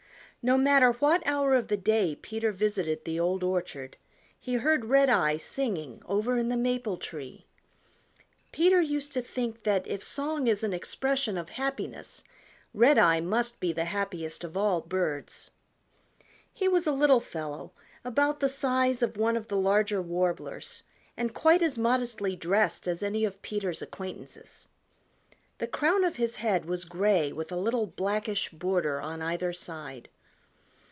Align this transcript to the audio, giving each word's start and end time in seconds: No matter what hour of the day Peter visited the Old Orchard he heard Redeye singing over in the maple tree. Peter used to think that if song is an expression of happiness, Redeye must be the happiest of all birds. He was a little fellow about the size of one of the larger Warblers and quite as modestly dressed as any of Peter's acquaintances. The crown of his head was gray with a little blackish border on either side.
No 0.43 0.57
matter 0.57 0.93
what 0.93 1.21
hour 1.27 1.53
of 1.53 1.67
the 1.67 1.77
day 1.77 2.15
Peter 2.19 2.51
visited 2.51 3.05
the 3.05 3.19
Old 3.19 3.43
Orchard 3.43 3.95
he 4.39 4.55
heard 4.55 4.85
Redeye 4.85 5.37
singing 5.37 6.01
over 6.07 6.35
in 6.35 6.49
the 6.49 6.57
maple 6.57 6.97
tree. 6.97 7.45
Peter 8.51 8.81
used 8.81 9.13
to 9.13 9.21
think 9.21 9.61
that 9.61 9.85
if 9.85 10.03
song 10.03 10.47
is 10.47 10.63
an 10.63 10.73
expression 10.73 11.37
of 11.37 11.49
happiness, 11.49 12.23
Redeye 12.73 13.19
must 13.19 13.59
be 13.59 13.71
the 13.71 13.85
happiest 13.85 14.43
of 14.43 14.57
all 14.57 14.81
birds. 14.81 15.51
He 16.51 16.67
was 16.67 16.87
a 16.87 16.91
little 16.91 17.19
fellow 17.21 17.71
about 18.03 18.39
the 18.39 18.49
size 18.49 19.03
of 19.03 19.17
one 19.17 19.37
of 19.37 19.47
the 19.47 19.57
larger 19.57 20.01
Warblers 20.01 20.81
and 21.15 21.35
quite 21.35 21.61
as 21.61 21.77
modestly 21.77 22.35
dressed 22.35 22.87
as 22.87 23.03
any 23.03 23.25
of 23.25 23.43
Peter's 23.43 23.83
acquaintances. 23.83 24.67
The 25.59 25.67
crown 25.67 26.03
of 26.03 26.15
his 26.15 26.37
head 26.37 26.65
was 26.65 26.83
gray 26.83 27.31
with 27.31 27.51
a 27.51 27.55
little 27.57 27.85
blackish 27.85 28.49
border 28.49 28.99
on 28.99 29.21
either 29.21 29.53
side. 29.53 30.09